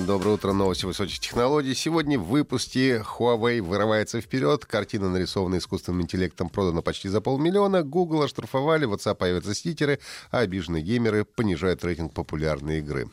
Доброе 0.00 0.36
утро, 0.36 0.52
новости 0.54 0.86
высоких 0.86 1.18
технологий. 1.18 1.74
Сегодня 1.74 2.18
в 2.18 2.24
выпуске 2.24 3.04
Huawei 3.04 3.60
вырывается 3.60 4.22
вперед. 4.22 4.64
Картина, 4.64 5.10
нарисованная 5.10 5.58
искусственным 5.58 6.00
интеллектом, 6.00 6.48
продана 6.48 6.80
почти 6.80 7.10
за 7.10 7.20
полмиллиона. 7.20 7.82
Google 7.82 8.22
оштрафовали, 8.22 8.88
WhatsApp 8.88 9.16
появятся 9.16 9.54
стикеры, 9.54 9.98
а 10.30 10.38
обиженные 10.38 10.82
геймеры 10.82 11.26
понижают 11.26 11.84
рейтинг 11.84 12.14
популярной 12.14 12.78
игры. 12.78 13.10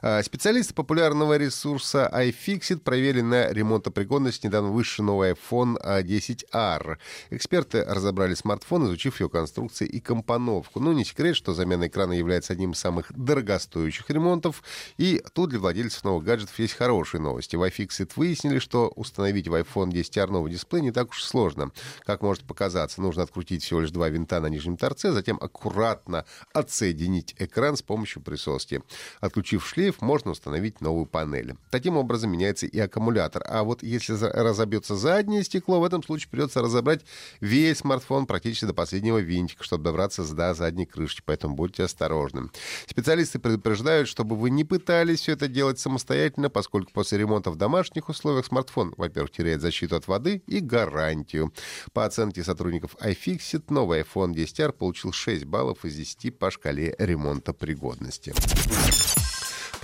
А, 0.00 0.22
специалисты 0.22 0.72
популярного 0.72 1.36
ресурса 1.36 2.10
iFixit 2.14 2.78
проверили 2.78 3.20
на 3.20 3.52
ремонтопригодность 3.52 4.44
недавно 4.44 4.70
вышедший 4.70 5.04
новый 5.04 5.32
iPhone 5.32 5.76
10R. 5.84 6.96
Эксперты 7.30 7.84
разобрали 7.84 8.34
смартфон, 8.34 8.86
изучив 8.86 9.20
его 9.20 9.28
конструкцию 9.28 9.90
и 9.90 10.00
компоновку. 10.00 10.80
Ну, 10.80 10.92
не 10.92 11.04
секрет, 11.04 11.36
что 11.36 11.52
замена 11.52 11.86
экрана 11.86 12.14
является 12.14 12.54
одним 12.54 12.72
из 12.72 12.78
самых 12.78 13.12
дорогостоящих 13.12 14.08
ремонтов. 14.08 14.62
И 14.96 15.22
тут 15.34 15.50
для 15.50 15.58
владельцев 15.58 16.02
нового 16.04 16.13
гаджетов 16.20 16.58
есть 16.58 16.74
хорошие 16.74 17.20
новости. 17.20 17.56
В 17.56 17.62
iFixit 17.62 18.12
выяснили, 18.16 18.58
что 18.58 18.88
установить 18.88 19.48
в 19.48 19.54
iPhone 19.54 19.90
10R 19.90 20.30
новый 20.30 20.52
дисплей 20.52 20.82
не 20.82 20.90
так 20.90 21.10
уж 21.10 21.22
сложно, 21.22 21.70
как 22.04 22.22
может 22.22 22.44
показаться. 22.44 23.00
Нужно 23.00 23.22
открутить 23.22 23.62
всего 23.62 23.80
лишь 23.80 23.90
два 23.90 24.08
винта 24.08 24.40
на 24.40 24.46
нижнем 24.46 24.76
торце, 24.76 25.12
затем 25.12 25.38
аккуратно 25.40 26.24
отсоединить 26.52 27.34
экран 27.38 27.76
с 27.76 27.82
помощью 27.82 28.22
присоски. 28.22 28.82
Отключив 29.20 29.66
шлейф, 29.66 30.00
можно 30.00 30.32
установить 30.32 30.80
новую 30.80 31.06
панель. 31.06 31.56
Таким 31.70 31.96
образом 31.96 32.30
меняется 32.30 32.66
и 32.66 32.78
аккумулятор. 32.78 33.44
А 33.46 33.62
вот 33.62 33.82
если 33.82 34.14
разобьется 34.14 34.96
заднее 34.96 35.44
стекло, 35.44 35.80
в 35.80 35.84
этом 35.84 36.02
случае 36.02 36.28
придется 36.30 36.62
разобрать 36.62 37.04
весь 37.40 37.78
смартфон 37.78 38.26
практически 38.26 38.66
до 38.66 38.74
последнего 38.74 39.18
винтика, 39.18 39.64
чтобы 39.64 39.84
добраться 39.84 40.24
до 40.34 40.54
задней 40.54 40.86
крышки, 40.86 41.22
поэтому 41.24 41.54
будьте 41.54 41.84
осторожны. 41.84 42.50
Специалисты 42.86 43.38
предупреждают, 43.38 44.08
чтобы 44.08 44.36
вы 44.36 44.50
не 44.50 44.64
пытались 44.64 45.20
все 45.20 45.32
это 45.32 45.48
делать 45.48 45.78
самостоятельно, 45.78 46.03
самостоятельно, 46.04 46.50
поскольку 46.50 46.92
после 46.92 47.18
ремонта 47.18 47.50
в 47.50 47.56
домашних 47.56 48.08
условиях 48.08 48.46
смартфон, 48.46 48.94
во-первых, 48.96 49.30
теряет 49.30 49.60
защиту 49.60 49.96
от 49.96 50.06
воды 50.06 50.42
и 50.46 50.60
гарантию. 50.60 51.52
По 51.92 52.04
оценке 52.04 52.44
сотрудников 52.44 52.94
iFixit, 53.00 53.64
новый 53.70 54.02
iPhone 54.02 54.34
10R 54.34 54.72
получил 54.72 55.12
6 55.12 55.44
баллов 55.44 55.84
из 55.84 55.96
10 55.96 56.38
по 56.38 56.50
шкале 56.50 56.94
ремонта 56.98 57.52
пригодности. 57.52 58.34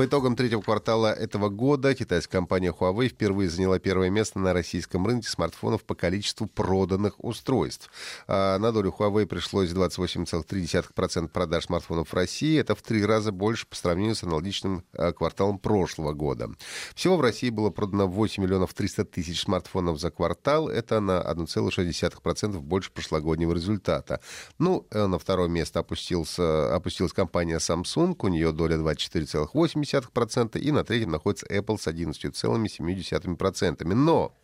По 0.01 0.07
итогам 0.07 0.35
третьего 0.35 0.63
квартала 0.63 1.13
этого 1.13 1.51
года 1.51 1.95
китайская 1.95 2.39
компания 2.39 2.73
Huawei 2.73 3.09
впервые 3.09 3.51
заняла 3.51 3.79
первое 3.79 4.09
место 4.09 4.39
на 4.39 4.55
российском 4.55 5.07
рынке 5.07 5.29
смартфонов 5.29 5.85
по 5.85 5.95
количеству 5.95 6.47
проданных 6.47 7.23
устройств. 7.23 7.91
А 8.27 8.59
на 8.59 8.73
долю 8.73 8.95
Huawei 8.99 9.27
пришлось 9.27 9.69
28,3% 9.69 11.29
продаж 11.29 11.67
смартфонов 11.67 12.09
в 12.09 12.15
России. 12.15 12.59
Это 12.59 12.75
в 12.75 12.81
три 12.81 13.05
раза 13.05 13.31
больше 13.31 13.67
по 13.67 13.77
сравнению 13.77 14.15
с 14.15 14.23
аналогичным 14.23 14.85
а, 14.95 15.13
кварталом 15.13 15.59
прошлого 15.59 16.15
года. 16.15 16.49
Всего 16.95 17.19
в 17.19 17.21
России 17.21 17.51
было 17.51 17.69
продано 17.69 18.07
8 18.07 18.43
миллионов 18.43 18.73
300 18.73 19.05
тысяч 19.05 19.43
смартфонов 19.43 20.01
за 20.01 20.11
квартал. 20.11 20.71
Это 20.71 21.01
на 21.01 21.21
1,6% 21.31 22.59
больше 22.59 22.91
прошлогоднего 22.91 23.53
результата. 23.53 24.23
Ну, 24.59 24.87
э, 24.93 25.05
на 25.05 25.19
второе 25.19 25.49
место 25.49 25.81
опустился, 25.81 26.75
опустилась 26.75 27.13
компания 27.13 27.59
Samsung. 27.59 28.17
У 28.19 28.29
нее 28.29 28.53
доля 28.53 28.79
24,8 28.79 29.90
0,7%, 29.91 30.59
и 30.59 30.73
на 30.73 30.85
третьем 30.85 31.11
находится 31.11 31.47
Apple 31.47 31.79
с 31.79 31.87
11,7%. 31.87 33.95
Но 33.95 34.35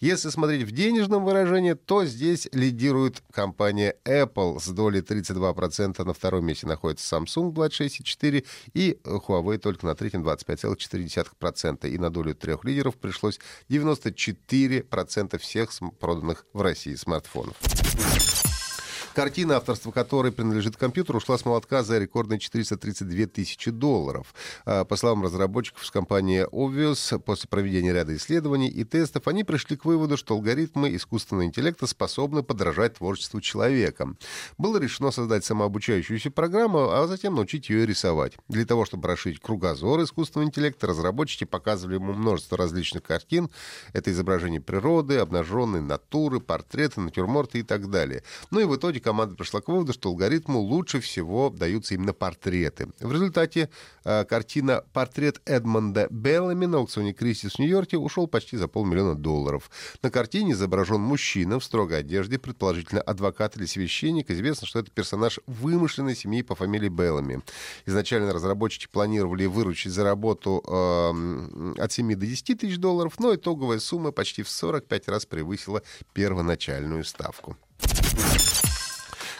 если 0.00 0.30
смотреть 0.30 0.62
в 0.62 0.72
денежном 0.72 1.24
выражении, 1.24 1.74
то 1.74 2.04
здесь 2.04 2.48
лидирует 2.52 3.22
компания 3.32 3.96
Apple 4.04 4.60
с 4.60 4.68
долей 4.68 5.00
32%, 5.00 6.04
на 6.04 6.12
втором 6.12 6.44
месте 6.44 6.66
находится 6.66 7.16
Samsung 7.16 7.52
26,4% 7.52 8.44
и 8.74 8.98
Huawei 9.04 9.58
только 9.58 9.86
на 9.86 9.94
третьем 9.94 10.26
25,4%. 10.26 11.88
И 11.88 11.98
на 11.98 12.10
долю 12.10 12.34
трех 12.34 12.64
лидеров 12.64 12.96
пришлось 12.96 13.38
94% 13.68 15.38
всех 15.38 15.70
проданных 15.98 16.46
в 16.52 16.60
России 16.60 16.94
смартфонов. 16.94 17.56
Картина, 19.14 19.58
авторство 19.58 19.92
которой 19.92 20.32
принадлежит 20.32 20.76
компьютеру, 20.76 21.18
ушла 21.18 21.38
с 21.38 21.44
молотка 21.44 21.84
за 21.84 21.98
рекордные 21.98 22.40
432 22.40 23.26
тысячи 23.26 23.70
долларов. 23.70 24.34
А, 24.64 24.84
по 24.84 24.96
словам 24.96 25.22
разработчиков 25.22 25.86
с 25.86 25.90
компании 25.92 26.44
Obvious, 26.50 27.20
после 27.20 27.48
проведения 27.48 27.92
ряда 27.92 28.16
исследований 28.16 28.68
и 28.68 28.82
тестов, 28.82 29.28
они 29.28 29.44
пришли 29.44 29.76
к 29.76 29.84
выводу, 29.84 30.16
что 30.16 30.34
алгоритмы 30.34 30.96
искусственного 30.96 31.44
интеллекта 31.44 31.86
способны 31.86 32.42
подражать 32.42 32.94
творчеству 32.94 33.40
человека. 33.40 34.16
Было 34.58 34.78
решено 34.78 35.12
создать 35.12 35.44
самообучающуюся 35.44 36.32
программу, 36.32 36.90
а 36.90 37.06
затем 37.06 37.36
научить 37.36 37.70
ее 37.70 37.86
рисовать. 37.86 38.32
Для 38.48 38.66
того, 38.66 38.84
чтобы 38.84 39.06
расширить 39.06 39.38
кругозор 39.38 40.02
искусственного 40.02 40.48
интеллекта, 40.48 40.88
разработчики 40.88 41.44
показывали 41.44 41.94
ему 41.94 42.14
множество 42.14 42.58
различных 42.58 43.04
картин. 43.04 43.48
Это 43.92 44.10
изображение 44.10 44.60
природы, 44.60 45.18
обнаженной 45.18 45.82
натуры, 45.82 46.40
портреты, 46.40 47.00
натюрморты 47.00 47.60
и 47.60 47.62
так 47.62 47.88
далее. 47.90 48.24
Ну 48.50 48.58
и 48.58 48.64
в 48.64 48.74
итоге 48.74 49.03
команда 49.04 49.36
пришла 49.36 49.60
к 49.60 49.68
выводу, 49.68 49.92
что 49.92 50.08
алгоритму 50.08 50.58
лучше 50.58 50.98
всего 51.00 51.50
даются 51.50 51.94
именно 51.94 52.14
портреты. 52.14 52.88
В 52.98 53.12
результате 53.12 53.68
э, 54.04 54.24
картина 54.24 54.82
«Портрет 54.92 55.40
Эдмонда 55.44 56.08
Беллами» 56.10 56.66
на 56.66 56.78
аукционе 56.78 57.12
Кристис 57.12 57.52
в 57.52 57.58
Нью-Йорке 57.58 57.98
ушел 57.98 58.26
почти 58.26 58.56
за 58.56 58.66
полмиллиона 58.66 59.14
долларов. 59.14 59.70
На 60.02 60.10
картине 60.10 60.52
изображен 60.52 61.00
мужчина 61.00 61.60
в 61.60 61.64
строгой 61.64 62.00
одежде, 62.00 62.38
предположительно 62.38 63.02
адвокат 63.02 63.56
или 63.56 63.66
священник. 63.66 64.30
Известно, 64.30 64.66
что 64.66 64.78
это 64.78 64.90
персонаж 64.90 65.38
вымышленной 65.46 66.16
семьи 66.16 66.42
по 66.42 66.54
фамилии 66.54 66.88
Беллами. 66.88 67.42
Изначально 67.86 68.32
разработчики 68.32 68.88
планировали 68.90 69.44
выручить 69.44 69.92
за 69.92 70.02
работу 70.02 70.64
э, 70.66 71.74
от 71.78 71.92
7 71.92 72.14
до 72.14 72.26
10 72.26 72.58
тысяч 72.58 72.78
долларов, 72.78 73.20
но 73.20 73.34
итоговая 73.34 73.78
сумма 73.78 74.12
почти 74.12 74.42
в 74.42 74.48
45 74.48 75.08
раз 75.08 75.26
превысила 75.26 75.82
первоначальную 76.14 77.04
ставку. 77.04 77.56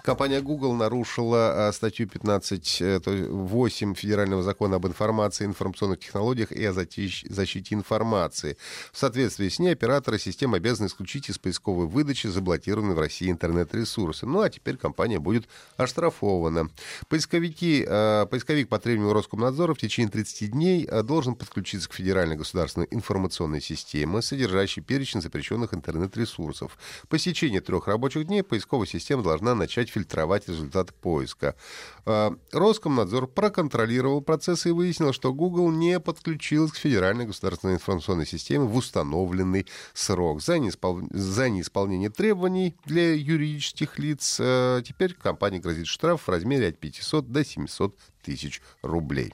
Компания 0.04 0.42
Google 0.42 0.74
нарушила 0.74 1.68
а, 1.68 1.72
статью 1.72 2.06
15.8 2.06 3.92
э, 3.92 3.94
Федерального 3.94 4.42
закона 4.42 4.76
об 4.76 4.86
информации, 4.86 5.46
информационных 5.46 6.00
технологиях 6.00 6.52
и 6.52 6.62
о 6.62 6.74
защите 6.74 7.74
информации. 7.74 8.58
В 8.92 8.98
соответствии 8.98 9.48
с 9.48 9.58
ней 9.58 9.72
операторы 9.72 10.18
систем 10.18 10.52
обязаны 10.52 10.88
исключить 10.88 11.30
из 11.30 11.38
поисковой 11.38 11.86
выдачи 11.86 12.26
заблокированные 12.26 12.94
в 12.94 13.00
России 13.00 13.30
интернет-ресурсы. 13.30 14.26
Ну 14.26 14.42
а 14.42 14.50
теперь 14.50 14.76
компания 14.76 15.18
будет 15.18 15.48
оштрафована. 15.78 16.68
Поисковики, 17.08 17.86
а, 17.88 18.26
поисковик 18.26 18.68
по 18.68 18.78
требованию 18.78 19.14
Роскомнадзора 19.14 19.72
в 19.72 19.78
течение 19.78 20.10
30 20.10 20.50
дней 20.50 20.84
а, 20.84 21.02
должен 21.02 21.34
подключиться 21.34 21.88
к 21.88 21.94
Федеральной 21.94 22.36
государственной 22.36 22.88
информационной 22.90 23.62
системе, 23.62 24.20
содержащей 24.20 24.82
перечень 24.82 25.22
запрещенных 25.22 25.72
интернет-ресурсов. 25.72 26.76
По 27.08 27.16
истечении 27.16 27.60
трех 27.60 27.86
рабочих 27.86 28.26
дней 28.26 28.42
поисковая 28.42 28.86
система 28.86 29.22
должна 29.22 29.54
начать 29.54 29.93
фильтровать 29.94 30.48
результаты 30.48 30.92
поиска. 31.00 31.54
А, 32.04 32.34
Роскомнадзор 32.52 33.28
проконтролировал 33.28 34.20
процесс 34.20 34.66
и 34.66 34.70
выяснил, 34.70 35.12
что 35.12 35.32
Google 35.32 35.70
не 35.70 36.00
подключилась 36.00 36.72
к 36.72 36.76
Федеральной 36.76 37.26
государственной 37.26 37.74
информационной 37.74 38.26
системе 38.26 38.64
в 38.64 38.76
установленный 38.76 39.66
срок. 39.92 40.42
За, 40.42 40.58
неиспол... 40.58 41.02
За 41.10 41.48
неисполнение 41.48 42.10
требований 42.10 42.74
для 42.84 43.14
юридических 43.14 43.98
лиц 43.98 44.38
а, 44.40 44.82
теперь 44.82 45.14
компании 45.14 45.58
грозит 45.58 45.86
штраф 45.86 46.22
в 46.22 46.28
размере 46.28 46.68
от 46.68 46.78
500 46.78 47.30
до 47.30 47.44
700 47.44 47.98
тысяч 48.22 48.60
рублей. 48.82 49.32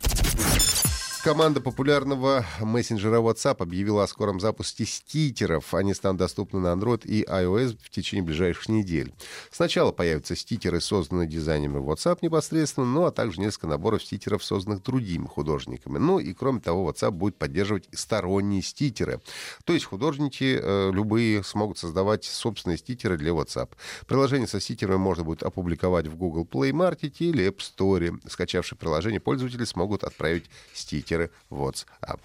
Команда 1.23 1.61
популярного 1.61 2.47
мессенджера 2.61 3.19
WhatsApp 3.21 3.57
объявила 3.59 4.05
о 4.05 4.07
скором 4.07 4.41
запуске 4.41 4.87
стикеров. 4.87 5.75
Они 5.75 5.93
станут 5.93 6.19
доступны 6.19 6.61
на 6.61 6.69
Android 6.69 7.07
и 7.07 7.25
iOS 7.25 7.77
в 7.83 7.91
течение 7.91 8.25
ближайших 8.25 8.71
недель. 8.71 9.13
Сначала 9.51 9.93
появятся 9.93 10.35
стикеры, 10.35 10.81
созданные 10.81 11.29
дизайнерами 11.29 11.77
WhatsApp 11.77 12.21
непосредственно, 12.23 12.87
ну 12.87 13.05
а 13.05 13.11
также 13.11 13.39
несколько 13.43 13.67
наборов 13.67 14.03
стикеров, 14.03 14.43
созданных 14.43 14.83
другими 14.83 15.27
художниками. 15.27 15.99
Ну 15.99 16.21
и 16.21 16.33
кроме 16.33 16.61
того, 16.61 16.91
WhatsApp 16.91 17.11
будет 17.11 17.37
поддерживать 17.37 17.87
сторонние 17.93 18.63
стикеры. 18.63 19.21
То 19.65 19.75
есть 19.75 19.85
художники 19.85 20.59
э, 20.59 20.91
любые 20.91 21.45
смогут 21.45 21.77
создавать 21.77 22.25
собственные 22.25 22.79
стикеры 22.79 23.19
для 23.19 23.33
WhatsApp. 23.33 23.69
Приложение 24.07 24.49
со 24.49 24.59
стикерами 24.59 24.97
можно 24.97 25.25
будет 25.25 25.43
опубликовать 25.43 26.07
в 26.07 26.17
Google 26.17 26.49
Play 26.51 26.71
Market 26.71 27.13
или 27.19 27.47
App 27.47 27.59
Store. 27.59 28.19
Скачавшие 28.27 28.79
приложение 28.79 29.21
пользователи 29.21 29.65
смогут 29.65 30.03
отправить 30.03 30.47
стикер 30.73 31.10
спикеры 31.11 31.31
WhatsApp. 31.51 32.21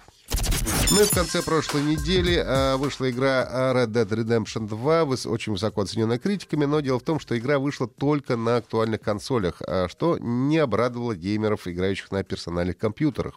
Ну 0.90 1.02
и 1.02 1.04
в 1.04 1.10
конце 1.10 1.42
прошлой 1.42 1.82
недели 1.82 2.36
э, 2.36 2.76
вышла 2.76 3.10
игра 3.10 3.72
Red 3.74 3.88
Dead 3.88 4.08
Redemption 4.08 4.68
2, 4.68 5.02
очень 5.30 5.52
высоко 5.52 5.82
оцененная 5.82 6.18
критиками, 6.18 6.64
но 6.64 6.80
дело 6.80 7.00
в 7.00 7.02
том, 7.02 7.18
что 7.18 7.36
игра 7.36 7.58
вышла 7.58 7.88
только 7.88 8.36
на 8.36 8.56
актуальных 8.56 9.00
консолях, 9.00 9.60
э, 9.66 9.88
что 9.88 10.16
не 10.18 10.58
обрадовало 10.58 11.16
геймеров, 11.16 11.66
играющих 11.66 12.12
на 12.12 12.22
персональных 12.22 12.78
компьютерах. 12.78 13.34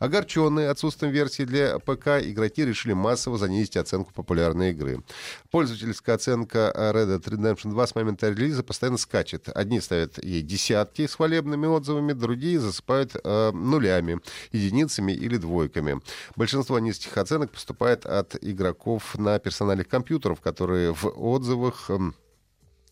Огорченные 0.00 0.70
отсутствием 0.70 1.12
версии 1.12 1.44
для 1.44 1.78
ПК, 1.78 2.20
игроки 2.20 2.66
решили 2.66 2.94
массово 2.94 3.38
занизить 3.38 3.76
оценку 3.76 4.12
популярной 4.12 4.72
игры. 4.72 5.02
Пользовательская 5.50 6.16
оценка 6.16 6.72
Red 6.76 7.16
Dead 7.18 7.24
Redemption 7.24 7.70
2 7.70 7.86
с 7.86 7.94
момента 7.94 8.28
релиза 8.28 8.62
постоянно 8.64 8.98
скачет. 8.98 9.48
Одни 9.54 9.80
ставят 9.80 10.22
ей 10.22 10.42
десятки 10.42 11.06
с 11.06 11.14
хвалебными 11.14 11.66
отзывами, 11.66 12.12
другие 12.12 12.58
засыпают 12.58 13.12
э, 13.22 13.50
нулями, 13.52 14.20
единицами 14.52 15.12
или 15.12 15.36
двойками. 15.36 16.02
Большинство 16.36 16.67
низких 16.76 17.16
оценок 17.16 17.50
поступает 17.50 18.04
от 18.04 18.36
игроков 18.42 19.16
на 19.16 19.38
персональных 19.38 19.88
компьютеров, 19.88 20.42
которые 20.42 20.92
в 20.92 21.06
отзывах 21.06 21.90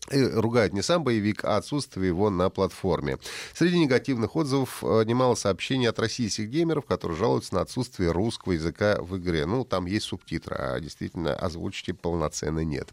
эм, 0.09 0.39
ругают 0.39 0.73
не 0.73 0.81
сам 0.81 1.03
боевик, 1.03 1.43
а 1.43 1.57
отсутствие 1.57 2.07
его 2.07 2.29
на 2.29 2.49
платформе. 2.49 3.17
Среди 3.53 3.79
негативных 3.79 4.35
отзывов 4.35 4.83
э, 4.83 5.03
немало 5.05 5.35
сообщений 5.35 5.89
от 5.89 5.99
российских 5.99 6.49
геймеров, 6.49 6.85
которые 6.85 7.17
жалуются 7.17 7.55
на 7.55 7.61
отсутствие 7.61 8.11
русского 8.11 8.53
языка 8.53 8.97
в 9.01 9.17
игре. 9.17 9.45
Ну, 9.45 9.65
там 9.65 9.85
есть 9.85 10.05
субтитры, 10.05 10.55
а 10.55 10.79
действительно 10.79 11.35
озвучки 11.35 11.91
полноценно 11.91 12.63
нет. 12.63 12.89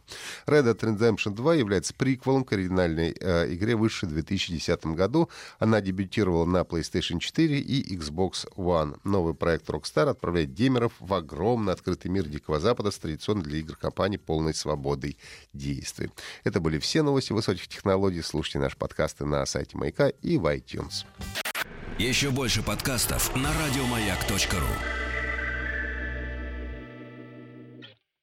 Red 0.46 0.64
Dead 0.64 0.78
Redemption 0.78 1.34
2 1.34 1.54
является 1.54 1.94
приквелом 1.94 2.44
к 2.44 2.52
оригинальной 2.52 3.14
э, 3.18 3.54
игре, 3.54 3.76
вышедшей 3.76 4.08
в 4.08 4.12
2010 4.12 4.86
году. 4.86 5.28
Она 5.58 5.80
дебютировала 5.80 6.44
на 6.44 6.62
PlayStation 6.62 7.18
4 7.18 7.58
и 7.58 7.96
Xbox 7.96 8.46
One. 8.56 8.98
Новый 9.04 9.34
проект 9.34 9.68
Rockstar 9.68 10.08
отправляет 10.08 10.52
геймеров 10.52 10.92
в 10.98 11.12
огромный 11.14 11.72
открытый 11.72 12.10
мир 12.10 12.26
Дикого 12.28 12.60
Запада 12.60 12.90
с 12.90 12.98
традиционной 12.98 13.44
для 13.44 13.58
игр 13.58 13.76
компании 13.76 14.16
полной 14.16 14.54
свободой 14.54 15.16
действий. 15.52 16.10
Это 16.42 16.60
были 16.60 16.78
все 16.78 17.02
новости 17.04 17.32
высоких 17.32 17.68
технологий 17.68 18.22
слушайте 18.22 18.58
наши 18.58 18.76
подкасты 18.76 19.24
на 19.24 19.44
сайте 19.46 19.76
Маяка 19.76 20.08
и 20.08 20.36
в 20.36 20.46
iTunes. 20.46 21.04
Еще 21.98 22.30
больше 22.30 22.62
подкастов 22.62 23.34
на 23.36 23.50
радиомаяк.ру 23.52 25.03